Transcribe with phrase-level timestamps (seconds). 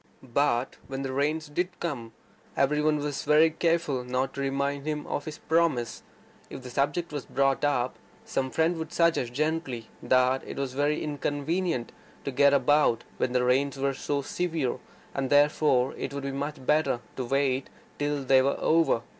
[0.33, 2.13] But when the rains did come,
[2.57, 2.99] every one
[3.59, 6.01] careful not to remind him of his promise.
[6.49, 11.03] If the subject was brought up, some friend would suggest gently that it was very
[11.03, 11.91] inconvenient
[12.25, 14.79] to get about when the rains were so severe,
[15.13, 19.03] that it would be much better to wait till they were over.